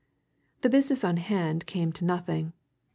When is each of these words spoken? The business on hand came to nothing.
The 0.61 0.69
business 0.71 1.03
on 1.03 1.17
hand 1.17 1.67
came 1.67 1.91
to 1.91 2.05
nothing. 2.05 2.53